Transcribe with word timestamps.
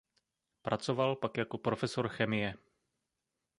Pracoval 0.61 1.15
pak 1.15 1.37
jako 1.37 1.57
profesor 1.57 2.07
chemie. 2.07 2.55